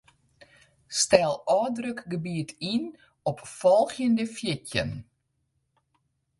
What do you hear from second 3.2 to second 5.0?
op folgjende fjirtjin.